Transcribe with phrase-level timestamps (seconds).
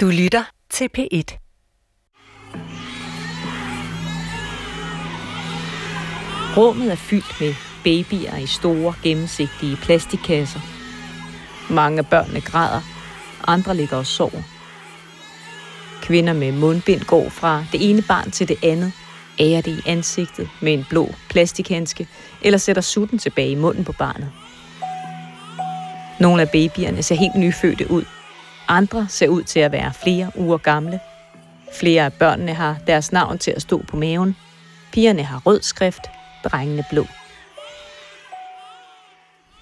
[0.00, 1.38] Du lytter til P1.
[6.56, 10.60] Rummet er fyldt med babyer i store, gennemsigtige plastikkasser.
[11.72, 12.80] Mange af børnene græder,
[13.46, 14.42] andre ligger og sover.
[16.02, 18.92] Kvinder med mundbind går fra det ene barn til det andet,
[19.40, 22.08] ærer det i ansigtet med en blå plastikhandske,
[22.42, 24.32] eller sætter sutten tilbage i munden på barnet.
[26.20, 28.04] Nogle af babyerne ser helt nyfødte ud.
[28.68, 31.00] Andre ser ud til at være flere uger gamle.
[31.72, 34.36] Flere af børnene har deres navn til at stå på maven.
[34.92, 36.00] Pigerne har rød skrift,
[36.44, 37.06] drengene blå.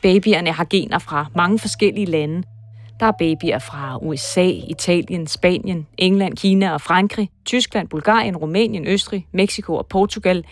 [0.03, 2.43] Babyerne har gener fra mange forskellige lande.
[3.01, 9.27] Der er babyer fra USA, Italien, Spanien, England, Kina og Frankrig, Tyskland, Bulgarien, Rumænien, Østrig,
[9.33, 10.45] Mexico og Portugal.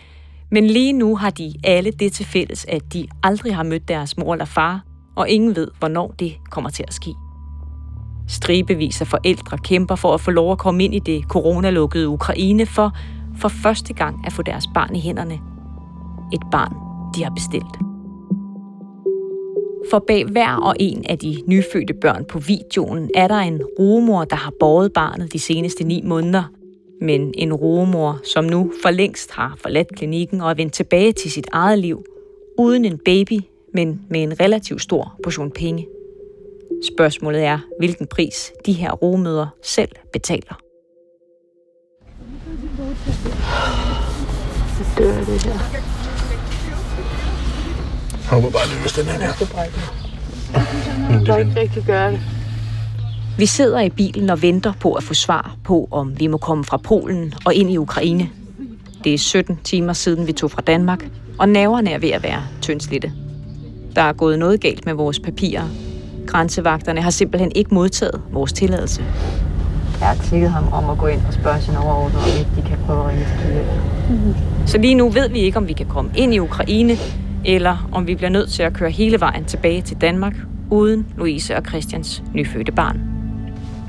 [0.51, 4.17] Men lige nu har de alle det til fælles, at de aldrig har mødt deres
[4.17, 4.85] mor eller far,
[5.17, 7.24] og ingen ved, hvornår det kommer til at ske.
[8.29, 12.67] Stribevis af forældre kæmper for at få lov at komme ind i det coronalukkede Ukraine
[12.67, 12.93] for
[13.39, 15.35] for første gang at få deres barn i hænderne.
[16.33, 16.73] Et barn,
[17.17, 17.77] de har bestilt.
[19.91, 24.25] For bag hver og en af de nyfødte børn på videoen er der en rumor,
[24.25, 26.45] der har båret barnet de seneste ni måneder.
[27.01, 31.31] Men en rumor, som nu for længst har forladt klinikken og er vendt tilbage til
[31.31, 32.05] sit eget liv,
[32.59, 33.41] uden en baby,
[33.75, 35.87] men med en relativt stor portion penge.
[36.93, 40.61] Spørgsmålet er, hvilken pris de her rumøder selv betaler.
[44.77, 45.53] Så dør det her.
[48.13, 49.33] Jeg håber bare, det løser den her.
[51.11, 52.21] Jeg kan ikke rigtig gøre det.
[53.39, 56.65] Vi sidder i bilen og venter på at få svar på, om vi må komme
[56.65, 58.31] fra Polen og ind i Ukraine.
[59.05, 62.43] Det er 17 timer siden, vi tog fra Danmark, og nerverne er ved at være
[62.63, 63.13] tyndslidte.
[63.95, 65.69] Der er gået noget galt med vores papirer.
[66.27, 69.05] Grænsevagterne har simpelthen ikke modtaget vores tilladelse.
[70.01, 72.69] Jeg har tikket ham om at gå ind og spørge sin overordnede, om ikke de
[72.69, 74.37] kan prøve at ringe til hjælp.
[74.67, 76.97] Så lige nu ved vi ikke, om vi kan komme ind i Ukraine,
[77.45, 80.35] eller om vi bliver nødt til at køre hele vejen tilbage til Danmark,
[80.71, 83.01] uden Louise og Christians nyfødte barn.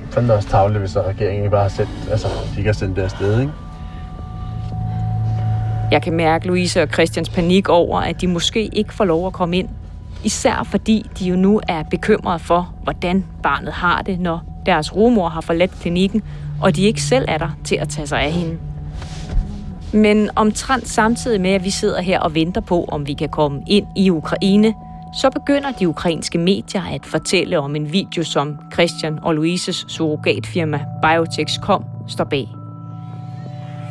[0.10, 2.28] Fandt også tavligt, hvis regeringen ikke bare har sendt, altså,
[2.58, 3.52] de kan sende det afsted, ikke?
[5.92, 9.34] Jeg kan mærke Louise og Christians panik over, at de måske ikke får lov at
[9.34, 9.70] komme ind.
[10.24, 15.30] Især fordi de jo nu er bekymrede for, hvordan barnet har det, når deres rumor
[15.30, 16.24] har forladt klinikken,
[16.62, 18.58] og de ikke selv er der til at tage sig af hende.
[19.94, 23.64] Men omtrent samtidig med, at vi sidder her og venter på, om vi kan komme
[23.68, 24.74] ind i Ukraine,
[25.16, 30.86] så begynder de ukrainske medier at fortælle om en video, som Christian og Louises surrogatfirma
[31.02, 32.48] Biotex.com står bag.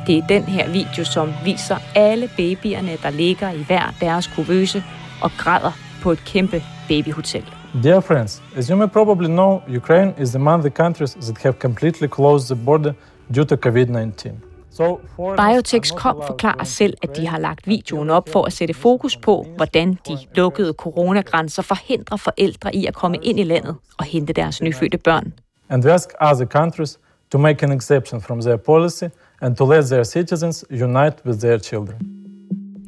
[0.07, 4.83] Det er den her video, som viser alle babyerne, der ligger i hver deres kuvøse
[5.23, 5.73] og græder
[6.05, 7.45] på et kæmpe babyhotel.
[7.83, 12.09] Dear friends, as you may probably know, Ukraine is among the countries that have completely
[12.09, 12.93] closed the border
[13.35, 14.31] due to COVID-19.
[14.71, 19.47] So Biotech.com forklarer selv, at de har lagt videoen op for at sætte fokus på,
[19.57, 24.63] hvordan de lukkede coronagrænser forhindrer forældre i at komme ind i landet og hente deres
[24.63, 25.33] nyfødte børn.
[25.69, 26.99] And we ask other countries
[27.31, 29.05] to make an exception from their policy
[29.41, 32.24] and to let their citizens unite with their children.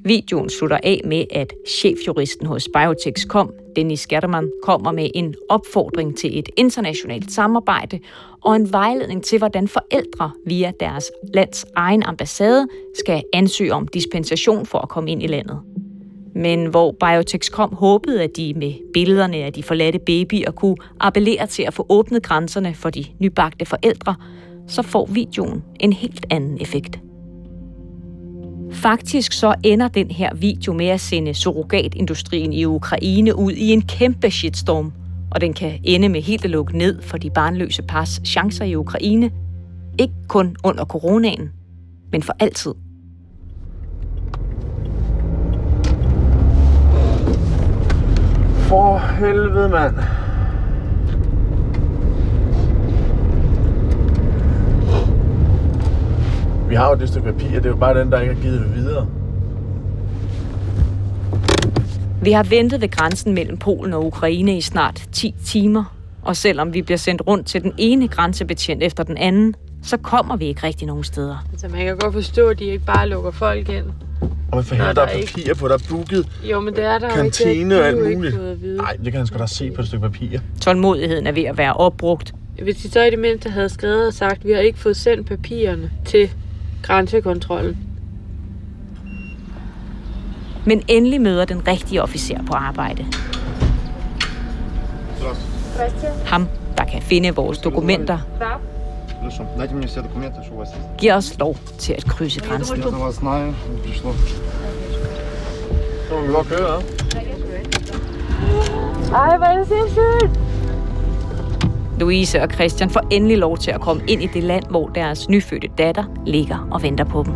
[0.07, 6.39] Videoen slutter af med, at chefjuristen hos Biotech.com, Dennis Skatterman, kommer med en opfordring til
[6.39, 7.99] et internationalt samarbejde
[8.45, 12.69] og en vejledning til, hvordan forældre via deres lands egen ambassade
[12.99, 15.61] skal ansøge om dispensation for at komme ind i landet.
[16.35, 21.63] Men hvor Biotech.com håbede, at de med billederne af de forladte babyer kunne appellere til
[21.63, 24.15] at få åbnet grænserne for de nybagte forældre,
[24.69, 27.01] så får videoen en helt anden effekt.
[28.73, 33.83] Faktisk så ender den her video med at sende surrogatindustrien i Ukraine ud i en
[33.83, 34.93] kæmpe shitstorm,
[35.31, 38.75] og den kan ende med helt at lukke ned for de barnløse pars chancer i
[38.75, 39.31] Ukraine.
[39.99, 41.51] Ikke kun under coronaen,
[42.13, 42.75] men for altid.
[48.69, 49.95] For helvede, mand.
[56.77, 58.61] Vi har jo det stykke papir, det er jo bare den, der ikke har givet
[58.61, 59.07] det videre.
[62.23, 66.75] Vi har ventet ved grænsen mellem Polen og Ukraine i snart 10 timer, og selvom
[66.75, 70.67] vi bliver sendt rundt til den ene grænsebetjent efter den anden, så kommer vi ikke
[70.67, 71.47] rigtig nogen steder.
[71.53, 73.85] Altså, man kan godt forstå, at de ikke bare lukker folk ind.
[74.53, 76.85] Og for helvede, der er er ikke- papir på, der er booket Jo, men det
[76.85, 78.37] er der kantine Det og alt muligt.
[78.77, 80.39] Nej, det kan han sgu da se på et stykke papir.
[80.61, 84.15] Tålmodigheden er ved at være opbrugt, Hvis de så i det mindste havde skrevet og
[84.15, 86.31] sagt, at vi har ikke fået sendt papirerne til
[86.87, 87.77] grænsekontrollen.
[90.65, 93.07] Men endelig møder den rigtige officer på arbejde.
[96.27, 96.49] Ham,
[96.79, 98.19] der kan finde vores dokumenter,
[100.99, 102.83] giver os lov til at krydse grænsen.
[109.15, 110.46] Ej, hvor er det sindssygt!
[112.01, 115.29] Louise og Christian får endelig lov til at komme ind i det land, hvor deres
[115.29, 117.33] nyfødte datter ligger og venter på dem.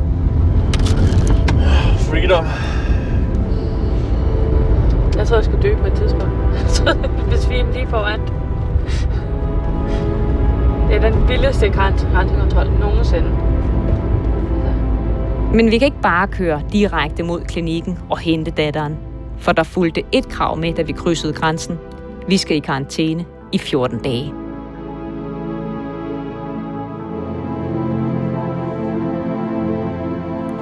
[1.98, 2.44] Freedom.
[5.16, 6.32] Jeg tror, jeg skulle dø på et tidspunkt.
[7.16, 8.20] Ville besvime lige foran.
[10.88, 13.30] Det er den vildeste græns- grænsekontrol nogensinde.
[15.54, 18.96] Men vi kan ikke bare køre direkte mod klinikken og hente datteren.
[19.38, 21.78] For der fulgte et krav med, da vi krydsede grænsen.
[22.28, 24.32] Vi skal i karantæne i 14 dage.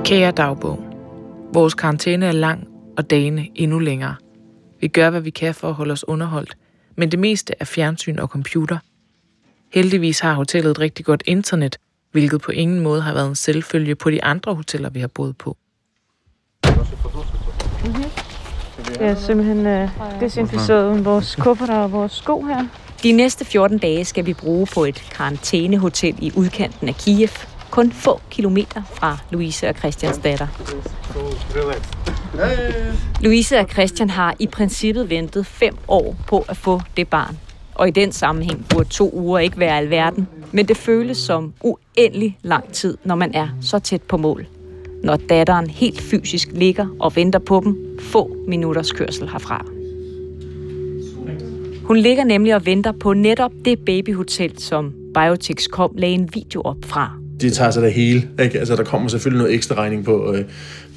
[0.08, 0.84] Kære dagbog.
[1.54, 4.14] Vores karantæne er lang, og dagene endnu længere.
[4.80, 6.56] Vi gør, hvad vi kan for at holde os underholdt,
[6.96, 8.78] men det meste er fjernsyn og computer.
[9.72, 11.78] Heldigvis har hotellet et rigtig godt internet,
[12.12, 15.36] hvilket på ingen måde har været en selvfølge på de andre hoteller, vi har boet
[15.36, 15.56] på.
[19.00, 19.88] Jeg har simpelthen øh,
[20.20, 22.66] desinficeret vores kufferter og vores sko her.
[23.02, 27.92] De næste 14 dage skal vi bruge på et karantænehotel i udkanten af Kiev, kun
[27.92, 30.46] få kilometer fra Louise og Christians datter.
[33.20, 37.38] Louise og Christian har i princippet ventet fem år på at få det barn.
[37.74, 42.38] Og i den sammenhæng burde to uger ikke være alverden, men det føles som uendelig
[42.42, 44.46] lang tid, når man er så tæt på mål.
[45.02, 49.64] Når datteren helt fysisk ligger og venter på dem, få minutters kørsel herfra.
[51.84, 56.62] Hun ligger nemlig og venter på netop det babyhotel, som Biotix kom lagde en video
[56.62, 58.28] op fra de tager sig det hele.
[58.42, 58.58] Ikke?
[58.58, 60.44] Altså, der kommer selvfølgelig noget ekstra regning på, øh,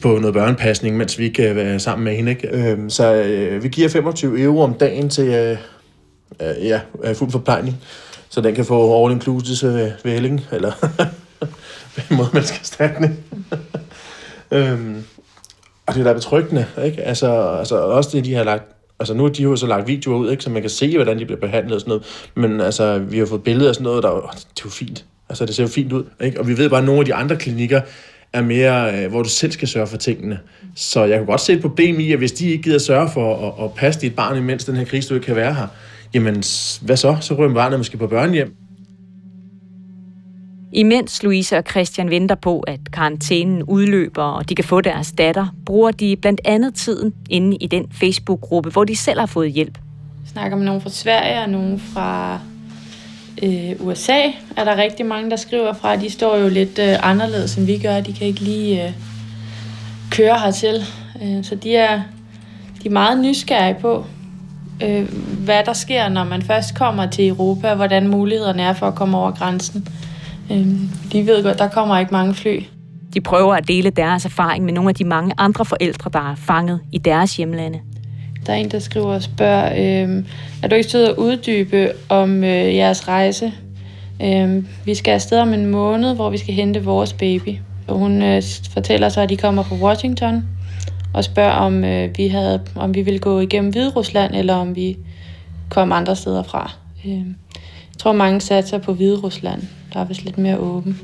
[0.01, 2.31] på noget børnepasning, mens vi ikke kan være sammen med hende.
[2.31, 2.71] Ikke?
[2.71, 5.57] Øh, så øh, vi giver 25 euro om dagen til øh,
[6.41, 7.77] øh, ja, øh, fuld forplejning,
[8.29, 10.71] så den kan få all inclusive øh, ved eller
[11.95, 13.19] hvad måde man skal erstatning.
[14.51, 15.03] øhm,
[15.85, 17.01] og det er da betryggende, ikke?
[17.01, 18.63] Altså, altså også det, de har lagt
[18.99, 21.19] Altså nu har de jo så lagt videoer ud, ikke, så man kan se, hvordan
[21.19, 22.29] de bliver behandlet og sådan noget.
[22.35, 25.05] Men altså, vi har fået billeder og sådan noget, der det er jo fint.
[25.31, 26.03] Altså, det ser jo fint ud.
[26.21, 26.39] Ikke?
[26.39, 27.81] Og vi ved bare, at nogle af de andre klinikker
[28.33, 30.39] er mere, øh, hvor du selv skal sørge for tingene.
[30.75, 33.47] Så jeg kan godt se et problem i, at hvis de ikke gider sørge for
[33.47, 35.67] at, at passe dit barn, imens den her krigsstøtte kan være her,
[36.13, 36.43] jamen
[36.81, 37.17] hvad så?
[37.21, 38.55] Så ryger barnet måske på børnehjem.
[40.73, 45.55] Imens Louise og Christian venter på, at karantænen udløber, og de kan få deres datter,
[45.65, 49.77] bruger de blandt andet tiden inde i den Facebook-gruppe, hvor de selv har fået hjælp.
[50.23, 52.39] Jeg snakker med nogen fra Sverige og nogen fra
[53.43, 54.19] øh, USA.
[54.57, 55.95] Er der rigtig mange, der skriver fra.
[55.95, 58.01] De står jo lidt øh, anderledes, end vi gør.
[58.01, 58.91] De kan ikke lige øh,
[60.11, 60.83] køre hertil.
[61.23, 62.01] Øh, så de er,
[62.83, 64.05] de er meget nysgerrige på,
[64.83, 65.09] øh,
[65.45, 68.95] hvad der sker, når man først kommer til Europa, og hvordan mulighederne er for at
[68.95, 69.88] komme over grænsen.
[70.51, 70.67] Øh,
[71.11, 72.63] de ved godt, der kommer ikke mange fly.
[73.13, 76.35] De prøver at dele deres erfaring med nogle af de mange andre forældre, der er
[76.35, 77.79] fanget i deres hjemlande.
[78.45, 80.23] Der er en, der skriver og spørger, øh,
[80.63, 83.53] er du ikke sød at uddybe om øh, jeres rejse?
[84.21, 87.57] Øh, vi skal afsted om en måned, hvor vi skal hente vores baby.
[87.88, 88.43] Og hun øh,
[88.73, 90.43] fortæller så, at de kommer fra Washington
[91.13, 94.97] og spørger, om, øh, vi havde, om vi ville gå igennem Hviderusland, eller om vi
[95.69, 96.71] kom andre steder fra.
[97.05, 99.61] Øh, jeg tror, mange satser på Hviderusland.
[99.93, 100.99] Der er vist lidt mere åben.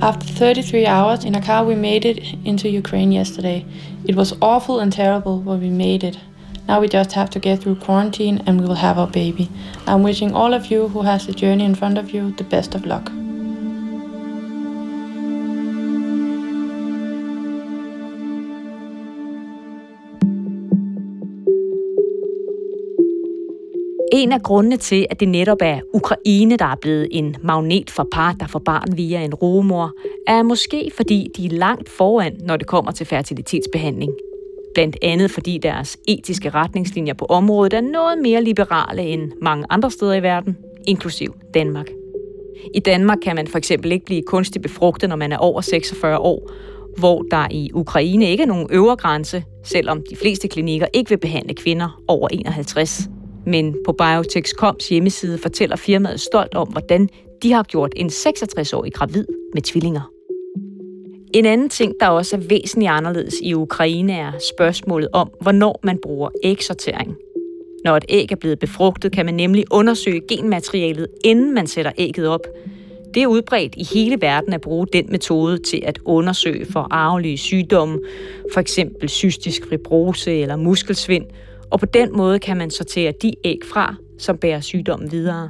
[0.00, 3.64] After 33 hours in a car, we made it into Ukraine yesterday.
[4.04, 6.18] It was awful and terrible, but we made it.
[6.68, 9.48] Now we just have to get through quarantine and we will have our baby.
[9.86, 12.74] I'm wishing all of you who has the journey in front of you the best
[12.74, 13.10] of luck.
[24.16, 28.08] En af grundene til, at det netop er Ukraine, der er blevet en magnet for
[28.12, 29.92] par, der får barn via en rumor,
[30.26, 34.12] er måske fordi de er langt foran, når det kommer til fertilitetsbehandling.
[34.74, 39.90] Blandt andet fordi deres etiske retningslinjer på området er noget mere liberale end mange andre
[39.90, 40.56] steder i verden,
[40.86, 41.86] inklusiv Danmark.
[42.74, 46.18] I Danmark kan man for eksempel ikke blive kunstigt befrugtet, når man er over 46
[46.18, 46.50] år,
[46.98, 51.18] hvor der i Ukraine ikke er nogen øvre grænse, selvom de fleste klinikker ikke vil
[51.18, 53.08] behandle kvinder over 51.
[53.46, 57.08] Men på Biotech.coms hjemmeside fortæller firmaet stolt om, hvordan
[57.42, 60.10] de har gjort en 66-årig gravid med tvillinger.
[61.34, 65.98] En anden ting, der også er væsentligt anderledes i Ukraine, er spørgsmålet om, hvornår man
[66.02, 67.16] bruger ægsortering.
[67.84, 72.28] Når et æg er blevet befrugtet, kan man nemlig undersøge genmaterialet, inden man sætter ægget
[72.28, 72.46] op.
[73.14, 77.38] Det er udbredt i hele verden at bruge den metode til at undersøge for arvelige
[77.38, 78.00] sygdomme,
[78.52, 81.24] for eksempel cystisk fibrose eller muskelsvind,
[81.70, 85.48] og på den måde kan man sortere de æg fra, som bærer sygdommen videre.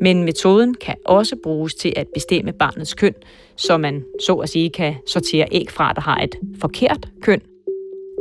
[0.00, 3.14] Men metoden kan også bruges til at bestemme barnets køn,
[3.56, 7.40] så man så at sige kan sortere æg fra, der har et forkert køn.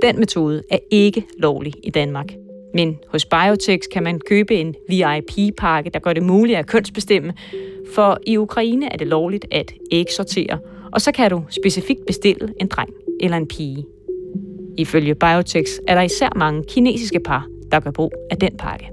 [0.02, 2.28] Den metode er ikke lovlig i Danmark.
[2.74, 7.34] Men hos Biotex kan man købe en VIP-pakke, der gør det muligt at kønsbestemme,
[7.94, 10.60] for i Ukraine er det lovligt at ægsortere,
[10.92, 13.86] og så kan du specifikt bestille en dreng eller en pige.
[14.78, 18.90] Ifølge Biotex er der især mange kinesiske par, der gør brug af den pakke.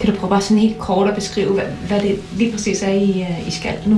[0.00, 2.92] Kan du prøve bare sådan helt kort at beskrive, hvad, hvad det lige præcis er,
[2.92, 3.96] I, I skal nu?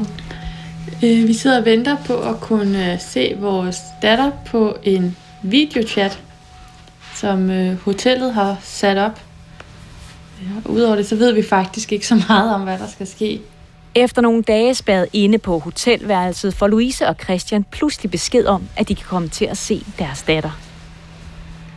[1.05, 6.23] Øh, vi sidder og venter på at kunne øh, se vores datter på en videochat,
[7.15, 9.21] som øh, hotellet har sat op.
[10.67, 13.41] Udover det, så ved vi faktisk ikke så meget om, hvad der skal ske.
[13.95, 18.89] Efter nogle dage spadet inde på hotelværelset, får Louise og Christian pludselig besked om, at
[18.89, 20.51] de kan komme til at se deres datter.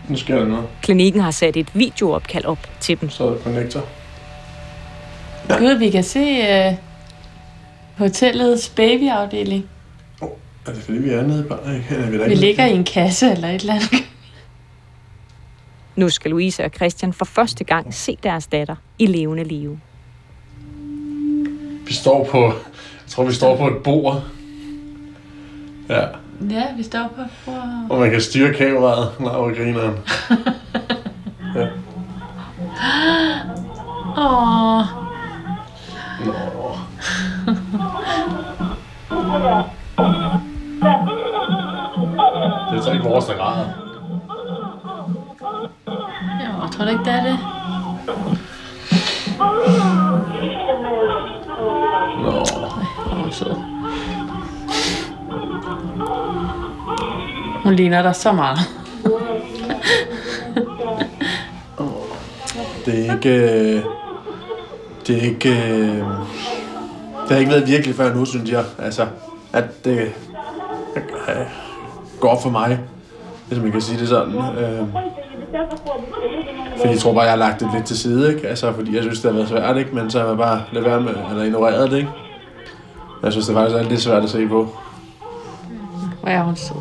[0.09, 0.65] Nu sker der noget.
[0.81, 3.09] Klinikken har sat et videoopkald op til dem.
[3.09, 3.85] Så er der connector.
[5.49, 5.57] Ja.
[5.57, 6.73] Gud, vi kan se øh,
[7.97, 9.65] hotellets babyafdeling.
[10.21, 10.29] Oh,
[10.65, 11.71] er det fordi, vi er nede i bar?
[11.73, 11.95] Ikke?
[11.95, 13.91] Er vi, Vi ligger i en kasse eller et eller andet.
[15.97, 19.79] Nu skal Louise og Christian for første gang se deres datter i levende live.
[21.87, 22.43] Vi står på...
[22.45, 24.23] Jeg tror, vi står på et bord.
[25.89, 26.05] Ja,
[26.49, 27.57] Ja, vi står på wow.
[27.89, 29.11] og man kan styre kameraet.
[29.19, 29.97] Laura grineren.
[31.55, 31.67] Ja.
[34.17, 34.83] Åh,
[36.25, 36.33] Nå.
[42.71, 43.86] Det er så ikke vores, der græder
[46.77, 47.39] tror du ikke, det er det.
[52.23, 52.31] Nå.
[53.11, 53.55] Ej, hun sød.
[57.63, 58.59] Hun ligner dig så meget.
[62.85, 63.29] Det er ikke...
[63.29, 63.83] Øh,
[65.07, 65.49] det er ikke...
[65.49, 65.97] Øh,
[67.27, 68.63] det har ikke været virkelig før nu, synes jeg.
[68.79, 69.07] Altså,
[69.53, 69.99] at det
[70.95, 71.01] øh,
[72.19, 72.79] går op for mig,
[73.47, 74.35] hvis man kan sige det sådan.
[74.35, 74.87] Øh,
[76.76, 78.48] fordi jeg tror bare, jeg har lagt det lidt til side, ikke?
[78.48, 79.94] Altså, fordi jeg synes, det har været svært, ikke?
[79.94, 82.10] Men så har jeg bare lade være med, eller ignoreret det, ikke?
[83.22, 84.68] Jeg synes, det faktisk er lidt svært at se på.
[86.20, 86.76] Hvor er hun sød.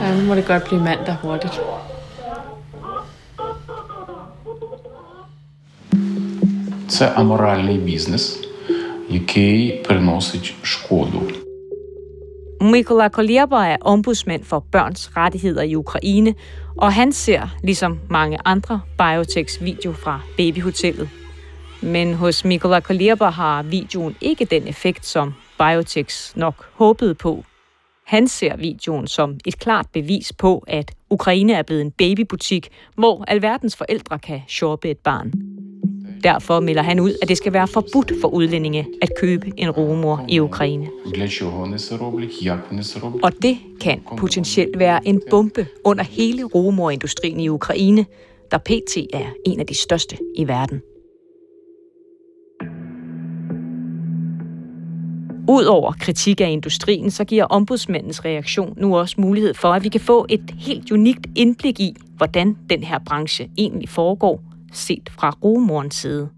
[0.00, 1.60] Ja, nu må det godt blive mandag hurtigt.
[6.88, 8.38] Це аморальний бізнес,
[9.08, 11.39] який приносить шкоду.
[12.61, 16.35] Mikola Kolierber er ombudsmand for børns rettigheder i Ukraine,
[16.77, 21.09] og han ser, ligesom mange andre, Biotex video fra babyhotellet.
[21.81, 27.43] Men hos Mikola Kolierber har videoen ikke den effekt, som Biotex nok håbede på.
[28.05, 33.25] Han ser videoen som et klart bevis på, at Ukraine er blevet en babybutik, hvor
[33.27, 35.50] alverdens forældre kan shoppe et barn.
[36.23, 40.25] Derfor melder han ud, at det skal være forbudt for udlændinge at købe en rumor
[40.29, 40.87] i Ukraine.
[43.23, 48.05] Og det kan potentielt være en bombe under hele rumorindustrien i Ukraine,
[48.51, 48.97] der pt.
[49.13, 50.81] er en af de største i verden.
[55.49, 60.01] Udover kritik af industrien, så giver ombudsmændens reaktion nu også mulighed for, at vi kan
[60.01, 65.95] få et helt unikt indblik i, hvordan den her branche egentlig foregår, set fra rumorens
[65.95, 66.29] side.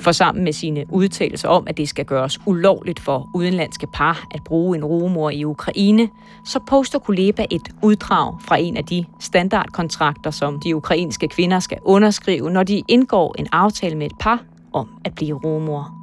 [0.00, 4.40] For sammen med sine udtalelser om, at det skal gøres ulovligt for udenlandske par at
[4.44, 6.08] bruge en rumor i Ukraine,
[6.46, 11.78] så poster Kuleba et uddrag fra en af de standardkontrakter, som de ukrainske kvinder skal
[11.82, 15.94] underskrive, når de indgår en aftale med et par om at blive rumor.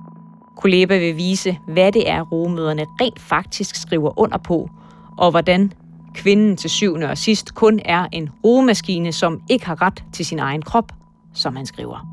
[0.57, 4.69] Kuleba vil vise, hvad det er, rumøderne rent faktisk skriver under på,
[5.17, 5.71] og hvordan
[6.15, 10.39] kvinden til syvende og sidst kun er en rugemaskine, som ikke har ret til sin
[10.39, 10.91] egen krop,
[11.37, 12.07] som han skriver.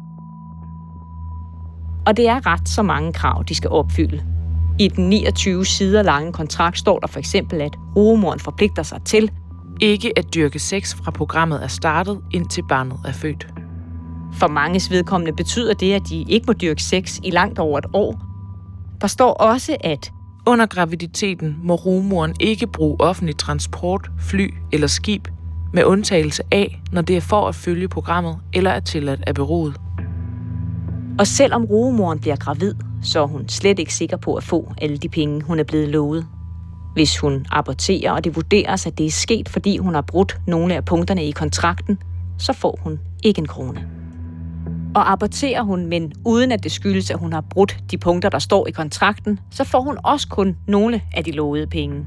[2.07, 4.25] Og det er ret så mange krav, de skal opfylde.
[4.79, 9.31] I den 29 sider lange kontrakt står der for eksempel, at rugemoren forpligter sig til
[9.81, 13.47] Ikke at dyrke sex fra programmet er startet, indtil barnet er født.
[14.33, 17.87] For manges vedkommende betyder det, at de ikke må dyrke sex i langt over et
[17.93, 18.21] år.
[19.01, 20.13] Der står også, at
[20.47, 25.29] Under graviditeten må rugemoren ikke bruge offentlig transport, fly eller skib,
[25.75, 29.81] med undtagelse af, når det er for at følge programmet eller er tilladt af beroet.
[31.19, 34.97] og selvom rugemoren bliver gravid, så er hun slet ikke sikker på at få alle
[34.97, 36.27] de penge, hun er blevet lovet.
[36.95, 40.75] Hvis hun aborterer, og det vurderes, at det er sket, fordi hun har brudt nogle
[40.75, 41.99] af punkterne i kontrakten,
[42.39, 43.89] så får hun ikke en krone.
[44.95, 48.39] Og aborterer hun, men uden at det skyldes, at hun har brudt de punkter, der
[48.39, 52.07] står i kontrakten, så får hun også kun nogle af de lovede penge.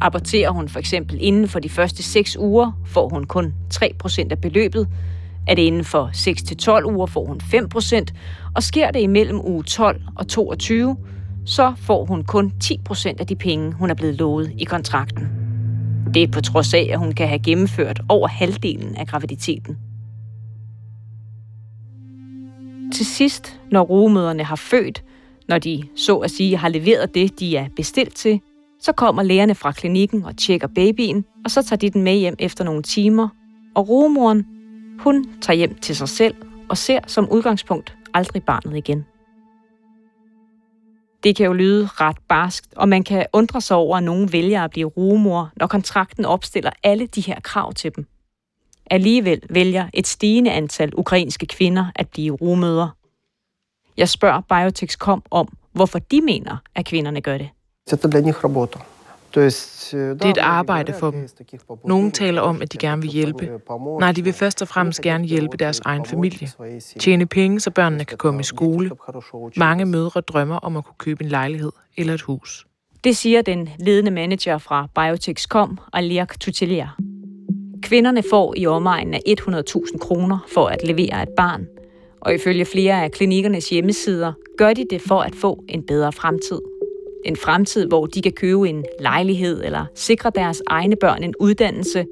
[0.00, 4.38] Aborterer hun for eksempel inden for de første 6 uger, får hun kun 3% af
[4.38, 4.88] beløbet.
[5.48, 6.10] Er det inden for
[6.82, 8.04] 6-12 uger, får hun 5%,
[8.54, 10.96] og sker det imellem uge 12 og 22,
[11.44, 15.28] så får hun kun 10% af de penge, hun er blevet lovet i kontrakten.
[16.14, 19.76] Det er på trods af, at hun kan have gennemført over halvdelen af graviditeten.
[22.94, 25.04] Til sidst, når rugemøderne har født,
[25.48, 28.40] når de så at sige har leveret det, de er bestilt til,
[28.84, 32.36] så kommer lægerne fra klinikken og tjekker babyen, og så tager de den med hjem
[32.38, 33.28] efter nogle timer.
[33.74, 34.46] Og rumoren,
[34.98, 36.34] hun tager hjem til sig selv
[36.68, 39.06] og ser som udgangspunkt aldrig barnet igen.
[41.22, 44.64] Det kan jo lyde ret barskt, og man kan undre sig over, at nogen vælger
[44.64, 48.06] at blive rumor, når kontrakten opstiller alle de her krav til dem.
[48.90, 52.90] Alligevel vælger et stigende antal ukrainske kvinder at blive rumødre.
[53.96, 57.50] Jeg spørger Biotex.com om, hvorfor de mener, at kvinderne gør det.
[57.90, 58.04] Det
[60.24, 61.28] er et arbejde for dem.
[61.84, 63.50] Nogle taler om, at de gerne vil hjælpe.
[64.00, 66.48] Nej, de vil først og fremmest gerne hjælpe deres egen familie.
[66.98, 68.90] Tjene penge, så børnene kan komme i skole.
[69.56, 72.66] Mange mødre drømmer om at kunne købe en lejlighed eller et hus.
[73.04, 76.88] Det siger den ledende manager fra Biotech.com, Aliak Tutelia.
[77.82, 81.66] Kvinderne får i omegnen af 100.000 kroner for at levere et barn.
[82.20, 86.60] Og ifølge flere af klinikernes hjemmesider gør de det for at få en bedre fremtid.
[87.24, 92.06] En fremtid, hvor de kan købe en lejlighed eller sikre deres egne børn en uddannelse.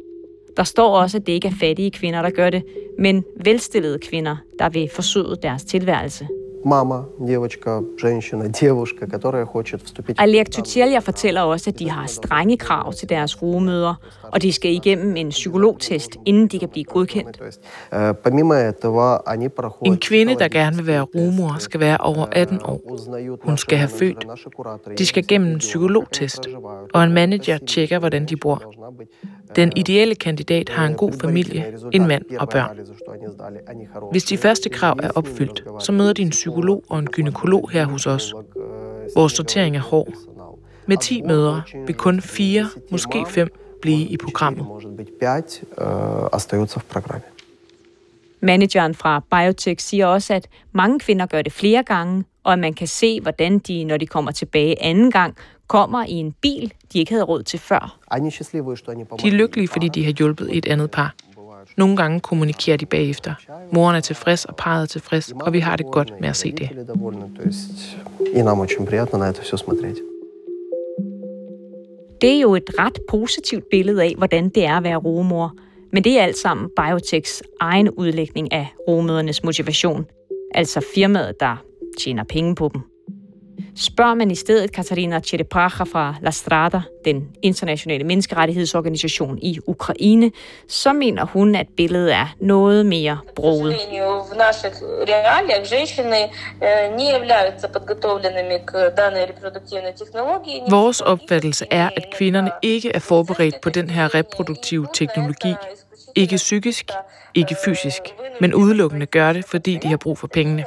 [0.57, 2.63] Der står også, at det ikke er fattige kvinder, der gør det,
[2.99, 6.29] men velstillede kvinder, der vil forsøge deres tilværelse
[6.66, 10.18] Мама, девочка, женщина, девушка, которая хочет вступить...
[10.20, 13.96] Aliak Tutelia fortæller også, at de har strenge krav til deres rugemøder,
[14.34, 17.40] og de skal igennem en psykologtest, inden de kan blive godkendt.
[17.92, 19.94] Э, Помимо этого, они проходят...
[19.94, 22.82] En kvinde, der gerne vil være rumor, skal være over 18 år.
[23.44, 24.28] Hun skal have født.
[24.98, 26.48] De skal gennem en psykologtest,
[26.94, 28.74] og en manager tjekker, hvordan de bor.
[29.56, 32.78] Den ideelle kandidat har en god familie, en mand og børn.
[34.12, 37.71] Hvis de første krav er opfyldt, så møder de en psykolog psykolog og en gynekolog
[37.71, 38.35] her hos os.
[39.15, 40.09] Vores sortering er hård.
[40.87, 43.49] Med 10 mødre vil kun 4, måske 5,
[43.83, 44.67] blive i programmet.
[48.41, 52.75] Manageren fra Biotech siger også, at mange kvinder gør det flere gange, og at man
[52.75, 55.37] kan se, hvordan de, når de kommer tilbage anden gang,
[55.67, 57.99] kommer i en bil, de ikke havde råd til før.
[59.23, 61.15] De er lykkelige, fordi de har hjulpet et andet par.
[61.77, 63.35] Nogle gange kommunikerer de bagefter.
[63.73, 66.53] Moren er tilfreds, og parret er tilfreds, og vi har det godt med at se
[66.53, 66.71] det.
[72.21, 75.55] Det er jo et ret positivt billede af, hvordan det er at være romor.
[75.93, 80.07] Men det er alt sammen Biotechs egen udlægning af romødernes motivation.
[80.55, 81.57] Altså firmaet, der
[81.99, 82.92] tjener penge på dem.
[83.77, 90.31] Spørger man i stedet Katarina Tcherepacha fra La Strada, den internationale menneskerettighedsorganisation i Ukraine,
[90.69, 93.77] så mener hun, at billedet er noget mere broet.
[100.71, 105.55] Vores opfattelse er, at kvinderne ikke er forberedt på den her reproduktive teknologi,
[106.15, 106.91] ikke psykisk,
[107.35, 108.03] ikke fysisk,
[108.41, 110.65] men udelukkende gør det, fordi de har brug for pengene.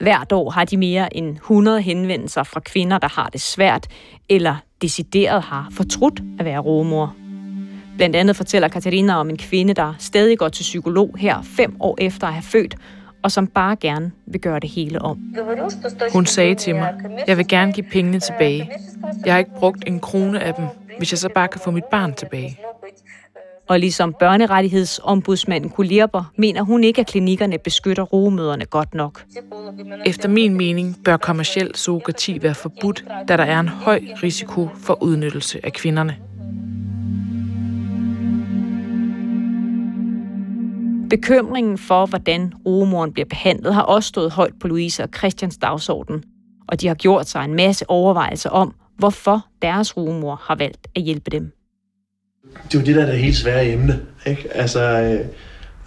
[0.00, 3.86] Hvert år har de mere end 100 henvendelser fra kvinder, der har det svært,
[4.28, 7.16] eller decideret har fortrudt at være rugemor.
[7.96, 11.96] Blandt andet fortæller Katarina om en kvinde, der stadig går til psykolog her fem år
[12.00, 12.76] efter at have født,
[13.22, 15.18] og som bare gerne vil gøre det hele om.
[16.12, 16.94] Hun sagde til mig,
[17.26, 18.70] jeg vil gerne give pengene tilbage.
[19.24, 20.64] Jeg har ikke brugt en krone af dem,
[20.98, 22.58] hvis jeg så bare kan få mit barn tilbage.
[23.68, 29.24] Og ligesom børnerettighedsombudsmanden Kulirber, mener hun ikke, at klinikkerne beskytter rugemøderne godt nok.
[30.06, 35.02] Efter min mening bør kommersiel surrogati være forbudt, da der er en høj risiko for
[35.02, 36.16] udnyttelse af kvinderne.
[41.10, 46.24] Bekymringen for, hvordan rugemoren bliver behandlet, har også stået højt på Louise og Christians dagsorden.
[46.68, 51.02] Og de har gjort sig en masse overvejelser om, hvorfor deres rugemor har valgt at
[51.02, 51.55] hjælpe dem.
[52.64, 54.48] Det er jo det, der er det helt svære emne, ikke?
[54.54, 54.80] Altså,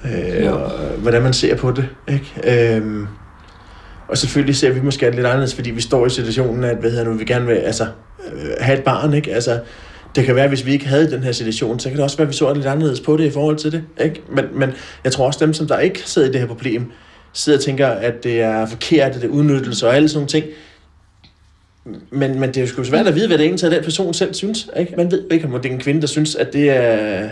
[0.06, 2.76] øh, øh, og, hvordan man ser på det, ikke?
[2.76, 3.08] Øhm,
[4.08, 7.06] og selvfølgelig ser vi måske lidt anderledes, fordi vi står i situationen, at hvad hedder
[7.06, 7.88] nu, vi gerne vil altså,
[8.34, 9.34] øh, have et barn, ikke?
[9.34, 9.60] Altså,
[10.16, 12.26] det kan være, hvis vi ikke havde den her situation, så kan det også være,
[12.26, 14.22] at vi så lidt anderledes på det i forhold til det, ikke?
[14.32, 14.72] Men, men
[15.04, 16.92] jeg tror også, dem, som der ikke sidder i det her problem,
[17.34, 20.28] sidder og tænker, at det er forkert, at det er udnyttelse og alle sådan nogle
[20.28, 20.46] ting,
[22.12, 24.34] men, men det er jo svært at vide, hvad det egentlig er, den person selv
[24.34, 24.70] synes.
[24.78, 24.94] Ikke?
[24.98, 27.30] Man ved ikke, om det er en kvinde, der synes, at det er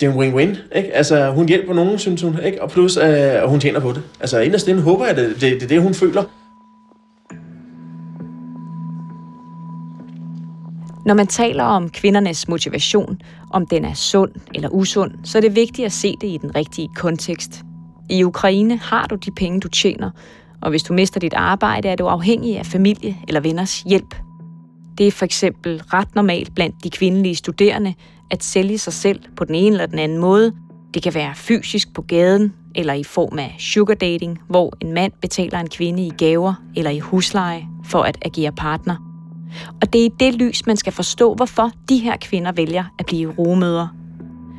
[0.00, 0.94] det er en win-win, ikke?
[0.94, 2.62] Altså, hun hjælper nogen, synes hun, ikke?
[2.62, 4.02] Og plus, at øh, hun tjener på det.
[4.20, 6.22] Altså, inderst inde håber jeg, det, det, det er det, hun føler.
[11.06, 13.20] Når man taler om kvindernes motivation,
[13.52, 16.56] om den er sund eller usund, så er det vigtigt at se det i den
[16.56, 17.62] rigtige kontekst.
[18.10, 20.10] I Ukraine har du de penge, du tjener,
[20.64, 24.14] og hvis du mister dit arbejde, er du afhængig af familie eller venners hjælp.
[24.98, 27.94] Det er for eksempel ret normalt blandt de kvindelige studerende
[28.30, 30.52] at sælge sig selv på den ene eller den anden måde.
[30.94, 35.12] Det kan være fysisk på gaden, eller i form af sugar dating, hvor en mand
[35.22, 38.96] betaler en kvinde i gaver eller i husleje for at agere partner.
[39.82, 43.06] Og det er i det lys, man skal forstå, hvorfor de her kvinder vælger at
[43.06, 43.88] blive rumøder.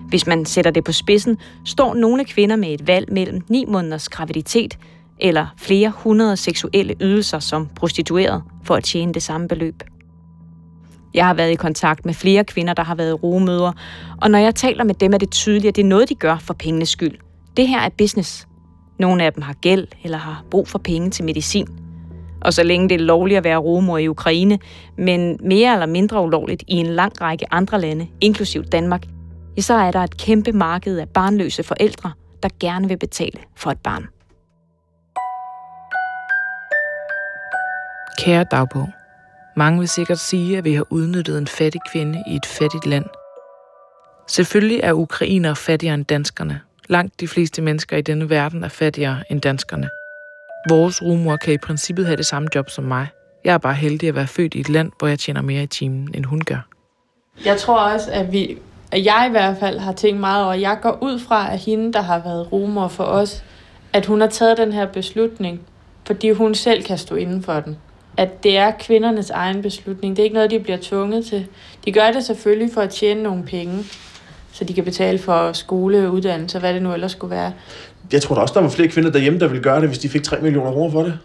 [0.09, 4.09] Hvis man sætter det på spidsen, står nogle kvinder med et valg mellem 9 måneders
[4.09, 4.77] graviditet
[5.19, 9.84] eller flere hundrede seksuelle ydelser som prostitueret for at tjene det samme beløb.
[11.13, 13.71] Jeg har været i kontakt med flere kvinder, der har været rumøder,
[14.21, 16.38] og når jeg taler med dem, er det tydeligt, at det er noget, de gør
[16.38, 17.17] for pengenes skyld.
[17.58, 18.47] Det her er business.
[18.99, 21.67] Nogle af dem har gæld eller har brug for penge til medicin.
[22.41, 24.60] Og så længe det er lovligt at være rumor i Ukraine,
[24.97, 29.06] men mere eller mindre ulovligt i en lang række andre lande, inklusiv Danmark,
[29.58, 32.12] ja, så er der et kæmpe marked af barnløse forældre,
[32.43, 34.08] der gerne vil betale for et barn.
[38.17, 38.89] Kære dagbog.
[39.56, 43.06] Mange vil sikkert sige, at vi har udnyttet en fattig kvinde i et fattigt land.
[44.28, 46.62] Selvfølgelig er ukrainere fattigere end danskerne.
[46.89, 49.89] Langt de fleste mennesker i denne verden er fattigere end danskerne.
[50.69, 53.08] Vores rumor kan i princippet have det samme job som mig.
[53.43, 55.67] Jeg er bare heldig at være født i et land, hvor jeg tjener mere i
[55.67, 56.67] timen, end hun gør.
[57.45, 58.58] Jeg tror også, at vi,
[58.91, 61.93] at jeg i hvert fald har tænkt meget over, jeg går ud fra, at hende,
[61.93, 63.43] der har været rumor for os,
[63.93, 65.62] at hun har taget den her beslutning,
[66.06, 67.78] fordi hun selv kan stå inden for den
[68.17, 70.15] at det er kvindernes egen beslutning.
[70.15, 71.47] Det er ikke noget, de bliver tvunget til.
[71.86, 73.84] De gør det selvfølgelig for at tjene nogle penge,
[74.54, 77.54] så de kan betale for skole, uddannelse, hvad det nu ellers skulle være.
[78.12, 80.10] Jeg tror da også, der var flere kvinder derhjemme, der ville gøre det, hvis de
[80.10, 81.19] fik 3 millioner kroner for det.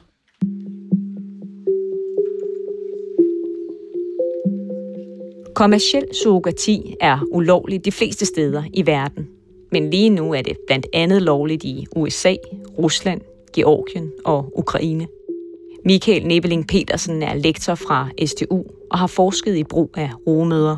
[5.55, 9.29] Kommersiel surrogati er ulovligt de fleste steder i verden.
[9.73, 12.35] Men lige nu er det blandt andet lovligt i USA,
[12.79, 13.21] Rusland,
[13.55, 15.07] Georgien og Ukraine.
[15.85, 20.77] Michael Nebeling Petersen er lektor fra STU og har forsket i brug af rogemøder.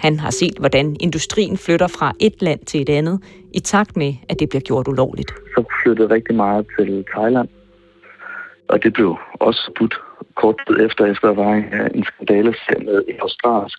[0.00, 3.20] Han har set, hvordan industrien flytter fra et land til et andet,
[3.54, 5.30] i takt med, at det bliver gjort ulovligt.
[5.30, 7.48] Så flyttede rigtig meget til Thailand,
[8.68, 9.94] og det blev også forbudt
[10.36, 11.64] kort tid efter, efter der var en,
[11.98, 13.78] øh, skandale med et australsk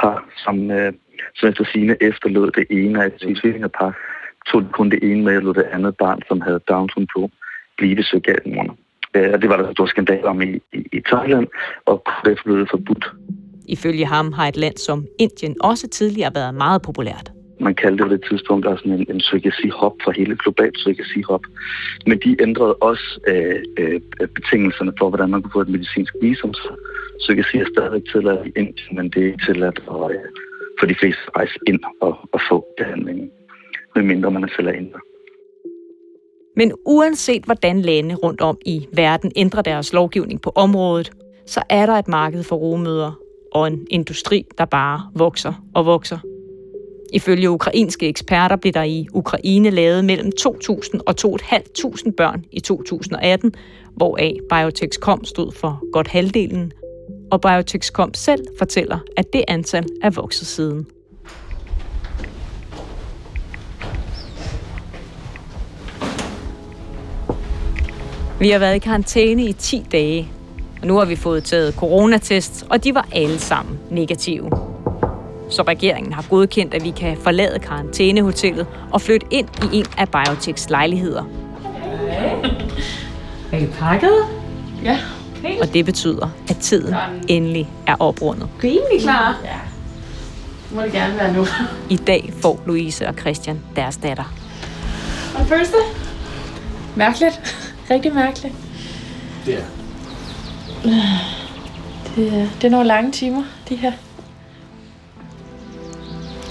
[0.00, 0.92] par, som, øh,
[1.36, 3.98] som efter sine efterlod det ene af sine tvillingepar,
[4.46, 7.30] tog kun det ene med, og lod det andet barn, som havde Down syndrom,
[7.78, 8.72] blive psykiatermorder.
[8.72, 8.87] Øh,
[9.32, 11.46] og det var der stor skandal om i, i, i Thailand,
[11.86, 13.04] og det blev forbudt.
[13.68, 17.32] Ifølge ham har et land som Indien også tidligere været meget populært.
[17.60, 21.44] Man kaldte det på det tidspunkt sådan en, en psykiatri-hop for hele globalt psykiatri-hop.
[22.06, 24.00] Men de ændrede også øh, øh,
[24.34, 26.54] betingelserne for, hvordan man kunne få et medicinsk visum.
[26.54, 26.68] Så
[27.18, 30.28] psykiatri er stadig tilladt i Indien, men det er ikke tilladt at, øh,
[30.78, 33.30] for de fleste rejse ind og, og få behandling,
[33.94, 35.00] medmindre man er selv er indre.
[36.58, 41.10] Men uanset hvordan lande rundt om i verden ændrer deres lovgivning på området,
[41.46, 43.12] så er der et marked for rogemøder
[43.52, 46.18] og en industri, der bare vokser og vokser.
[47.12, 53.54] Ifølge ukrainske eksperter blev der i Ukraine lavet mellem 2.000 og 2.500 børn i 2018,
[53.96, 56.72] hvoraf Biotexcom stod for godt halvdelen.
[57.30, 60.86] Og Biotexcom selv fortæller, at det antal er vokset siden.
[68.40, 70.28] Vi har været i karantæne i 10 dage,
[70.80, 74.50] og nu har vi fået taget coronatest, og de var alle sammen negative.
[75.50, 80.08] Så regeringen har godkendt, at vi kan forlade karantænehotellet og flytte ind i en af
[80.08, 81.24] Biotechs lejligheder.
[83.52, 84.12] Er I pakket?
[84.84, 84.98] Ja.
[85.60, 86.94] Og det betyder, at tiden
[87.28, 88.48] endelig er oprundet.
[88.64, 89.40] Rimelig klar.
[89.44, 89.56] Ja.
[90.70, 91.46] Må det gerne være nu.
[91.90, 94.34] I dag får Louise og Christian deres datter.
[95.38, 95.76] Og første?
[96.96, 97.40] Mærkeligt.
[97.90, 98.54] Rigtig mærkeligt.
[99.46, 99.64] Det er.
[102.16, 103.92] Det, er, det er nogle lange timer, de her.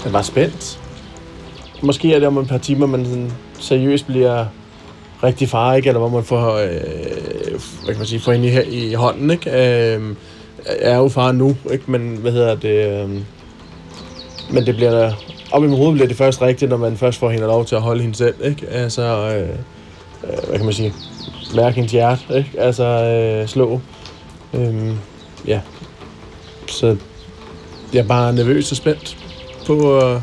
[0.04, 0.80] Jeg var spændt.
[1.82, 4.46] Måske er det om et par timer, man sådan seriøst bliver
[5.22, 5.88] rigtig far, ikke?
[5.88, 6.70] Eller hvor man får, øh,
[7.84, 9.50] hvad kan man sige, får ind i, i hånden, ikke?
[9.50, 10.02] Øh,
[10.66, 11.90] jeg er jo far nu, ikke?
[11.90, 13.02] Men hvad hedder det?
[13.02, 13.10] Øh,
[14.50, 15.12] men det bliver der,
[15.52, 17.74] op i min hoved bliver det først rigtigt, når man først får hende lov til
[17.74, 18.66] at holde hende selv, ikke?
[18.66, 19.48] Altså, øh,
[20.24, 20.94] øh, hvad kan man sige?
[21.54, 22.50] Mærke hendes hjerte, ikke?
[22.58, 23.80] Altså øh, slå.
[24.54, 24.98] Øhm,
[25.46, 25.60] ja.
[26.68, 26.96] Så
[27.92, 29.16] jeg er bare nervøs og spændt
[29.66, 30.20] på, øh,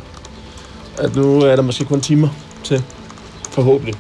[0.98, 2.30] at nu er der måske kun timer
[2.64, 2.84] til,
[3.50, 3.96] forhåbentlig.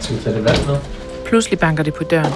[0.00, 0.76] Skal vi tage det vand med?
[1.24, 2.32] Pludselig banker det på døren.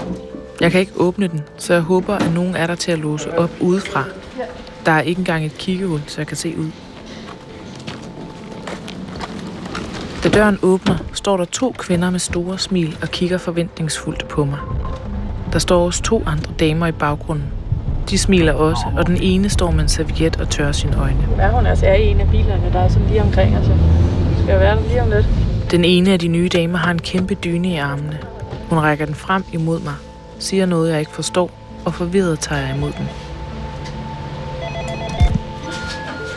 [0.60, 3.38] Jeg kan ikke åbne den, så jeg håber, at nogen er der til at låse
[3.38, 4.04] op udefra.
[4.86, 6.70] Der er ikke engang et kiggehul, så jeg kan se ud.
[10.26, 14.58] Da døren åbner, står der to kvinder med store smil og kigger forventningsfuldt på mig.
[15.52, 17.44] Der står også to andre damer i baggrunden.
[18.10, 21.28] De smiler også, og den ene står med en serviet og tørrer sine øjne.
[21.38, 23.64] Er hun altså er i en af bilerne, der er sådan lige omkring os.
[23.64, 25.26] Skal jeg være der lige om lidt?
[25.70, 28.18] Den ene af de nye damer har en kæmpe dyne i armene.
[28.70, 29.94] Hun rækker den frem imod mig,
[30.38, 31.50] siger noget, jeg ikke forstår,
[31.84, 33.08] og forvirret tager jeg imod den.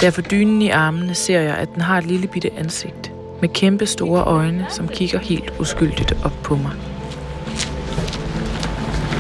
[0.02, 3.50] Der for dynen i armene ser jeg, at den har et lille bitte ansigt, med
[3.50, 6.72] kæmpe store øjne, som kigger helt uskyldigt op på mig.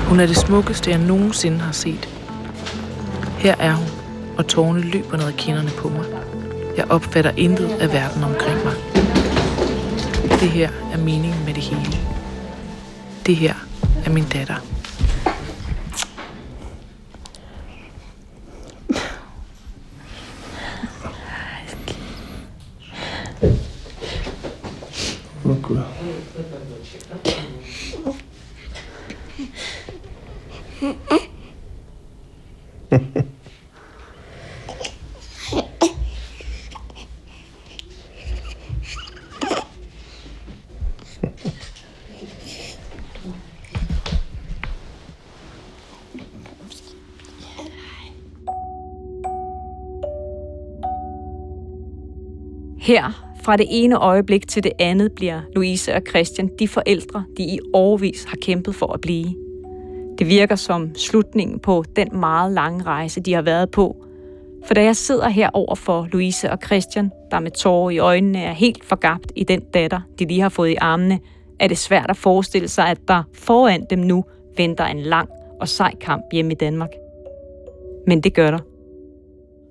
[0.07, 2.09] Hun er det smukkeste, jeg nogensinde har set.
[3.37, 3.87] Her er hun,
[4.37, 6.05] og tårne løber ned ad kinderne på mig.
[6.77, 8.73] Jeg opfatter intet af verden omkring mig.
[10.39, 11.97] Det her er meningen med det hele.
[13.25, 13.53] Det her
[14.05, 14.55] er min datter.
[52.89, 57.43] Her, fra det ene øjeblik til det andet, bliver Louise og Christian de forældre, de
[57.43, 59.35] i årvis har kæmpet for at blive.
[60.17, 64.05] Det virker som slutningen på den meget lange rejse, de har været på.
[64.65, 68.39] For da jeg sidder her over for Louise og Christian, der med tårer i øjnene
[68.39, 71.19] er helt forgabt i den datter, de lige har fået i armene,
[71.59, 74.23] er det svært at forestille sig, at der foran dem nu
[74.57, 75.29] venter en lang
[75.61, 76.91] og sej kamp hjemme i Danmark.
[78.07, 78.68] Men det gør der.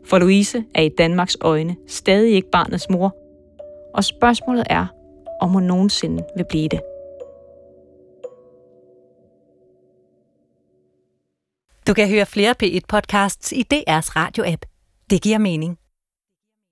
[0.09, 3.16] For Louise er i Danmarks øjne stadig ikke barnets mor,
[3.94, 4.87] og spørgsmålet er,
[5.40, 6.81] om hun nogensinde vil blive det.
[11.87, 14.62] Du kan høre flere P1-podcasts i DR's radio-app.
[15.11, 15.79] Det giver mening.